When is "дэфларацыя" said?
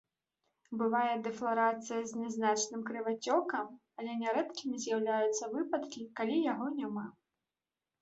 1.27-1.99